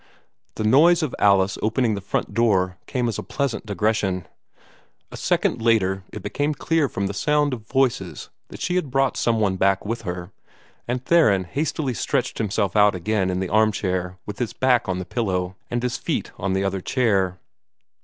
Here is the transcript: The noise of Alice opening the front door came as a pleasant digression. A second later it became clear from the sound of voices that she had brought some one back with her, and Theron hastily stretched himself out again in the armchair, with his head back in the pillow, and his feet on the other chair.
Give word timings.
The 0.55 0.63
noise 0.63 1.03
of 1.03 1.13
Alice 1.19 1.59
opening 1.61 1.93
the 1.93 2.01
front 2.01 2.33
door 2.33 2.79
came 2.87 3.07
as 3.07 3.19
a 3.19 3.23
pleasant 3.23 3.67
digression. 3.67 4.27
A 5.11 5.15
second 5.15 5.61
later 5.61 6.03
it 6.11 6.23
became 6.23 6.55
clear 6.55 6.89
from 6.89 7.05
the 7.05 7.13
sound 7.13 7.53
of 7.53 7.67
voices 7.67 8.31
that 8.47 8.59
she 8.61 8.77
had 8.77 8.89
brought 8.89 9.15
some 9.15 9.39
one 9.39 9.57
back 9.57 9.85
with 9.85 10.01
her, 10.01 10.31
and 10.87 11.05
Theron 11.05 11.43
hastily 11.43 11.93
stretched 11.93 12.39
himself 12.39 12.75
out 12.75 12.95
again 12.95 13.29
in 13.29 13.41
the 13.41 13.49
armchair, 13.49 14.17
with 14.25 14.39
his 14.39 14.53
head 14.53 14.59
back 14.59 14.87
in 14.87 14.97
the 14.97 15.05
pillow, 15.05 15.55
and 15.69 15.83
his 15.83 15.97
feet 15.97 16.31
on 16.35 16.53
the 16.53 16.63
other 16.63 16.81
chair. 16.81 17.37